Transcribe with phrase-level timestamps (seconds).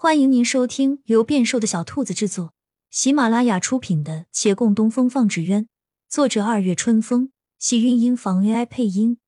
[0.00, 2.54] 欢迎您收听由变瘦的小兔子制作、
[2.88, 5.64] 喜马拉雅出品的《且共东风放纸鸢》，
[6.08, 9.18] 作者二月春风，喜韵音房 AI 配音。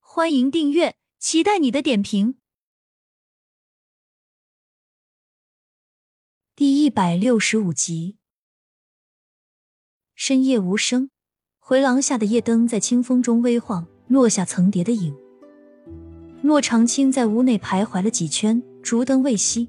[0.00, 2.36] 欢迎订阅，期待你的点评。
[6.54, 8.18] 第一百六十五集，
[10.14, 11.08] 深夜无声，
[11.58, 15.16] 回廊下的夜灯在清风中微晃，落下层叠的影。
[16.42, 18.62] 骆长青在屋内徘徊了几圈。
[18.84, 19.66] 烛灯未熄，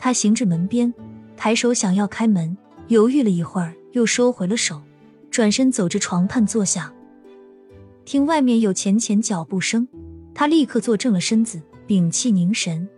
[0.00, 0.92] 他行至门边，
[1.36, 4.82] 抬手想要开门，犹豫了一会儿，又收回了手，
[5.30, 6.92] 转身走至床畔坐下。
[8.04, 9.86] 听外面有浅浅脚步声，
[10.34, 12.88] 他立刻坐正了身子，屏气凝神。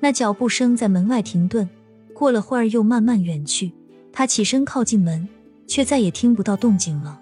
[0.00, 1.68] 那脚步声在门外停顿，
[2.14, 3.70] 过了会儿又慢慢远去。
[4.10, 5.28] 他起身靠近门，
[5.66, 7.20] 却再也听不到动静了。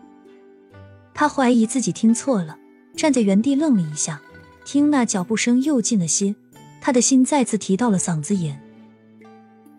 [1.12, 2.56] 他怀疑自己听错了，
[2.94, 4.22] 站在原地愣了一下，
[4.64, 6.36] 听那脚步声又近了些。
[6.86, 8.56] 他的心再次提到了嗓子眼，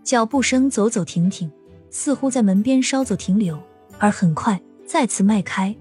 [0.03, 1.49] 脚步声走走停停，
[1.89, 3.57] 似乎在门边稍作停留，
[3.97, 5.73] 而很快再次迈开。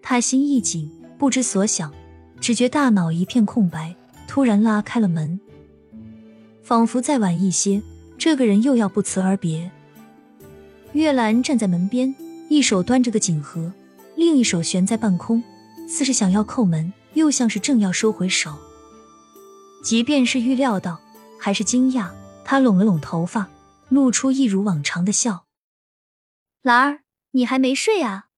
[0.00, 1.92] 他心一紧，不知所想，
[2.38, 3.96] 只觉大脑一片空白，
[4.28, 5.40] 突然拉开了门，
[6.62, 7.82] 仿佛再晚一些，
[8.16, 9.68] 这个人又要不辞而别。
[10.92, 12.14] 月兰站在门边，
[12.48, 13.72] 一手端着个锦盒，
[14.14, 15.42] 另一手悬在半空，
[15.88, 18.56] 似是想要叩门，又像是正要收回手。
[19.84, 20.98] 即便是预料到，
[21.38, 22.10] 还是惊讶。
[22.42, 23.50] 他拢了拢头发，
[23.90, 25.46] 露出一如往常的笑。
[26.62, 28.28] 兰儿，你还没睡啊？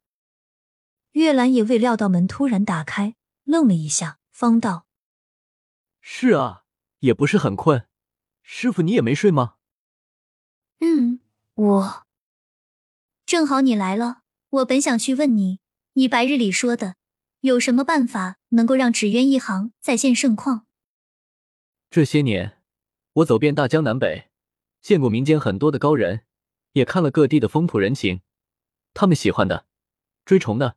[1.13, 4.87] 月兰也未料到门突然打开，愣了一下，方道
[6.03, 6.65] ：“是啊，
[6.99, 7.87] 也不是很困。
[8.43, 9.55] 师傅，你也没睡吗
[10.81, 11.21] ？”“嗯，
[11.55, 12.07] 我
[13.25, 14.23] 正好你来了。
[14.51, 15.61] 我本想去问你，
[15.95, 16.97] 你白日里说的，
[17.41, 20.67] 有什么办法能够让纸鸢一行再现盛况？”
[21.89, 22.63] 这些年，
[23.15, 24.29] 我走遍大江南北，
[24.83, 26.27] 见过民间很多的高人，
[26.73, 28.21] 也看了各地的风土人情。
[28.93, 29.67] 他们喜欢的、
[30.25, 30.77] 追崇的、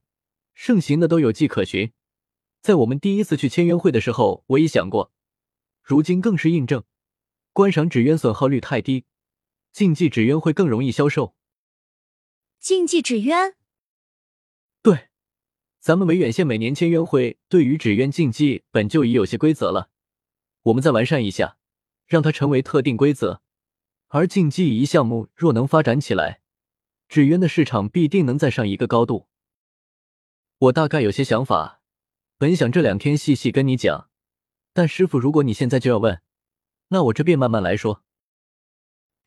[0.53, 1.91] 盛行的都有迹可循。
[2.61, 5.11] 在我们第一次去签约会的时候，我已想过，
[5.81, 6.83] 如今更是印证：
[7.53, 9.05] 观赏纸鸢损耗率太低，
[9.71, 11.35] 竞技纸鸢会更容易销售。
[12.59, 13.55] 竞技纸鸢？
[14.81, 15.09] 对，
[15.79, 19.89] 咱们维远县每年签约会对于纸鸢竞技本就已有些规则了。
[20.63, 21.57] 我们再完善一下，
[22.05, 23.41] 让它成为特定规则。
[24.09, 26.41] 而竞技一项目若能发展起来，
[27.07, 29.27] 纸鸢的市场必定能再上一个高度。
[30.57, 31.81] 我大概有些想法，
[32.37, 34.09] 本想这两天细细跟你讲，
[34.73, 36.21] 但师傅，如果你现在就要问，
[36.89, 38.03] 那我这便慢慢来说。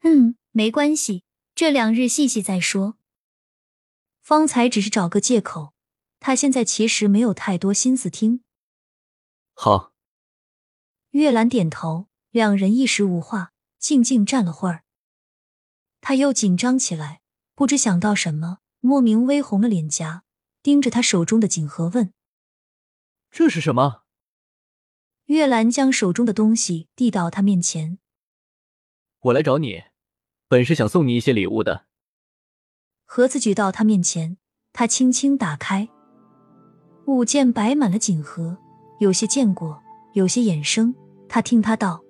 [0.01, 2.97] 嗯，没关系，这两日细细再说。
[4.21, 5.73] 方才只是找个借口，
[6.19, 8.43] 他现在其实没有太多心思听。
[9.55, 9.92] 好。
[11.13, 14.85] 月兰点头，两人一时无话，静静站了会儿。
[16.01, 17.21] 他又紧张起来，
[17.55, 20.25] 不知想到什么，莫名微红了脸颊，
[20.63, 22.15] 盯着他手中的锦盒问
[23.31, 24.05] ：“这是什么？”
[25.27, 27.99] 月兰将手中的东西递到他面前
[29.21, 29.83] ：“我来找你，
[30.49, 31.85] 本是想送你一些礼物的。”
[33.05, 34.39] 盒子举到他面前，
[34.73, 35.91] 他轻轻打开，
[37.05, 38.57] 物件摆满了锦盒，
[38.99, 39.82] 有些见过，
[40.13, 40.95] 有些衍生。
[41.29, 42.03] 他听他道：“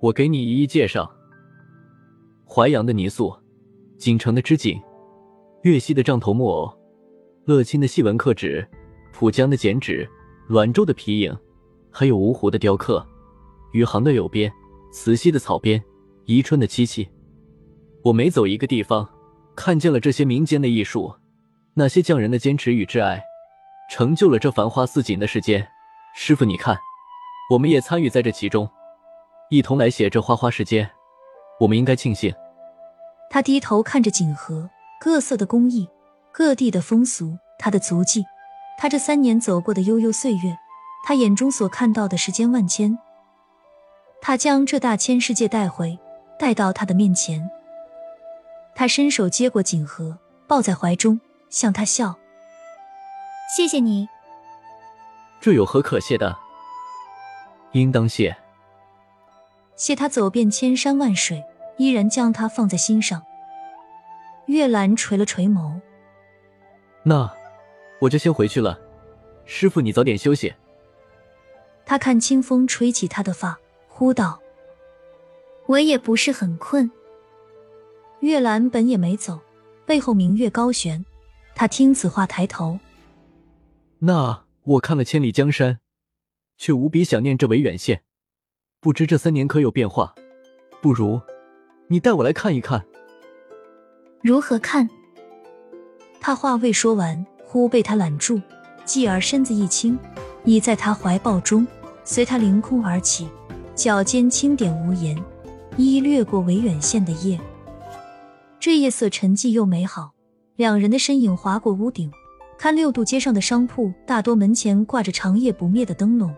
[0.00, 1.08] 我给你一一介绍。
[2.44, 3.32] 淮阳的泥塑，
[3.98, 4.80] 锦城的织锦，
[5.62, 6.76] 粤西的杖头木偶，
[7.44, 8.66] 乐清的细纹刻纸，
[9.12, 10.08] 浦江的剪纸，
[10.48, 11.32] 滦州的皮影，
[11.88, 13.06] 还有芜湖的雕刻，
[13.72, 14.52] 余杭的柳编，
[14.92, 15.80] 慈溪的草编，
[16.24, 17.08] 宜春的漆器。
[18.02, 19.08] 我每走一个地方，
[19.54, 21.14] 看见了这些民间的艺术，
[21.74, 23.22] 那些匠人的坚持与挚爱，
[23.88, 25.64] 成就了这繁花似锦的世间。
[26.14, 26.78] 师傅，你看。”
[27.50, 28.70] 我们也参与在这其中，
[29.50, 30.88] 一同来写这花花世界。
[31.58, 32.32] 我们应该庆幸。
[33.28, 35.88] 他低头看着锦盒，各色的工艺，
[36.30, 38.24] 各地的风俗，他的足迹，
[38.78, 40.56] 他这三年走过的悠悠岁月，
[41.04, 42.96] 他眼中所看到的世间万千。
[44.22, 45.98] 他将这大千世界带回，
[46.38, 47.50] 带到他的面前。
[48.76, 50.16] 他伸手接过锦盒，
[50.46, 52.16] 抱在怀中，向他笑
[53.56, 54.08] ：“谢谢你。”
[55.40, 56.36] 这有何可谢的？
[57.72, 58.36] 应当谢，
[59.76, 61.44] 谢他走遍千山万水，
[61.78, 63.22] 依然将他放在心上。
[64.46, 65.80] 月兰垂了垂眸，
[67.04, 67.32] 那
[68.00, 68.78] 我就先回去了。
[69.44, 70.52] 师傅，你早点休息。
[71.86, 73.58] 他看清风吹起他的发，
[73.88, 74.40] 呼道
[75.66, 76.90] ：“我也不是很困。”
[78.20, 79.40] 月兰本也没走，
[79.86, 81.04] 背后明月高悬，
[81.54, 82.78] 他听此话抬头，
[84.00, 85.80] 那我看了千里江山。
[86.60, 88.02] 却无比想念这维远县，
[88.80, 90.14] 不知这三年可有变化？
[90.82, 91.18] 不如
[91.88, 92.84] 你带我来看一看。
[94.20, 94.86] 如何看？
[96.20, 98.38] 他话未说完，忽被他揽住，
[98.84, 99.98] 继而身子一轻，
[100.44, 101.66] 倚在他怀抱中，
[102.04, 103.26] 随他凌空而起，
[103.74, 105.16] 脚尖轻点无言，
[105.78, 107.40] 一一掠过维远县的夜。
[108.58, 110.12] 这夜色沉寂又美好，
[110.56, 112.12] 两人的身影划过屋顶，
[112.62, 116.30] 看六渡街上的商铺，大多门前挂着长夜不灭的灯笼。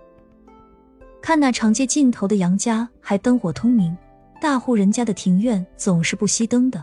[1.21, 3.97] 看那长街尽头的杨家，还灯火通明。
[4.41, 6.81] 大户人家的庭院总是不熄灯的。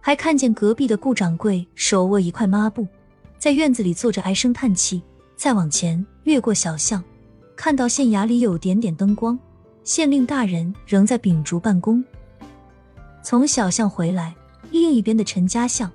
[0.00, 2.88] 还看见隔壁的顾掌柜手握一块抹布，
[3.38, 5.00] 在院子里坐着唉声叹气。
[5.36, 7.00] 再往前，越过小巷，
[7.54, 9.38] 看到县衙里有点点灯光，
[9.84, 12.04] 县令大人仍在秉烛办公。
[13.22, 14.34] 从小巷回来，
[14.72, 15.88] 另一边的陈家巷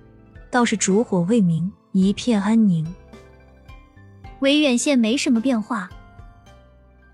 [0.50, 2.84] 倒是烛火未明，一片安宁。
[4.40, 5.88] 维远县没什么变化。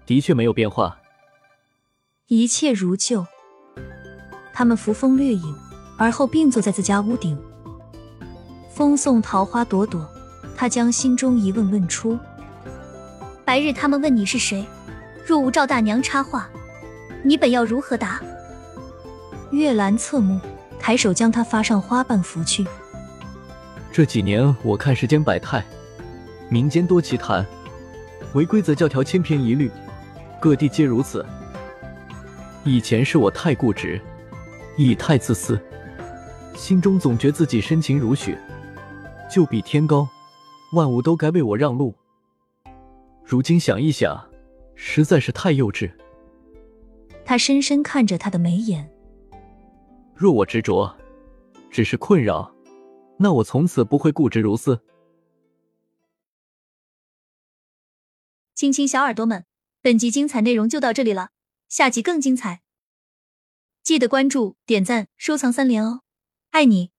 [0.05, 0.97] 的确没有变化，
[2.27, 3.25] 一切如旧。
[4.53, 5.55] 他们扶风掠影，
[5.97, 7.37] 而后并坐在自家屋顶，
[8.73, 10.09] 风送桃花朵朵。
[10.55, 12.17] 他将心中疑问问出：
[13.43, 14.65] 白日他们问你是谁，
[15.25, 16.49] 若无赵大娘插话，
[17.23, 18.21] 你本要如何答？
[19.51, 20.39] 月兰侧目，
[20.79, 22.65] 抬手将他发上花瓣拂去。
[23.91, 25.63] 这几年我看世间百态，
[26.47, 27.45] 民间多奇谈，
[28.33, 29.69] 违规则教条千篇一律。
[30.39, 31.25] 各地皆如此。
[32.63, 33.99] 以前是我太固执，
[34.77, 35.59] 亦太自私，
[36.55, 38.37] 心中总觉自己深情如许，
[39.29, 40.07] 就比天高，
[40.73, 41.93] 万物都该为我让路。
[43.25, 44.23] 如今想一想，
[44.75, 45.91] 实在是太幼稚。
[47.25, 48.89] 他深深看着他的眉眼。
[50.15, 50.95] 若我执着，
[51.69, 52.49] 只是困扰，
[53.19, 54.81] 那我从此不会固执如斯。
[58.55, 59.45] 亲亲小耳朵们。
[59.81, 61.29] 本集精彩内容就到这里了，
[61.69, 62.61] 下集更精彩，
[63.81, 66.01] 记得关注、点赞、收藏三连哦，
[66.49, 66.91] 爱你！